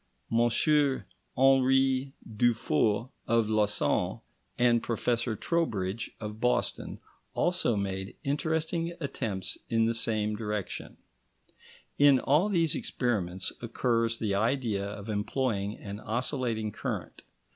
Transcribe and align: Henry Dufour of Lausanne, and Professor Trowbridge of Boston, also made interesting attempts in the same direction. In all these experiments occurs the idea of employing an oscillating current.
Henry 1.37 2.13
Dufour 2.35 3.11
of 3.27 3.51
Lausanne, 3.51 4.21
and 4.57 4.81
Professor 4.81 5.35
Trowbridge 5.35 6.09
of 6.19 6.39
Boston, 6.39 6.99
also 7.35 7.75
made 7.75 8.15
interesting 8.23 8.95
attempts 8.99 9.59
in 9.69 9.85
the 9.85 9.93
same 9.93 10.35
direction. 10.35 10.97
In 11.99 12.19
all 12.19 12.49
these 12.49 12.73
experiments 12.73 13.53
occurs 13.61 14.17
the 14.17 14.33
idea 14.33 14.87
of 14.87 15.07
employing 15.07 15.77
an 15.77 15.99
oscillating 15.99 16.71
current. 16.71 17.21